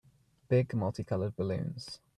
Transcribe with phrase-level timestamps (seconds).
[0.49, 1.99] Big multicolored balloons.